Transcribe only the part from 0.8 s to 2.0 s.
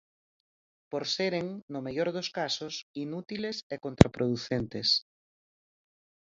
Por seren, no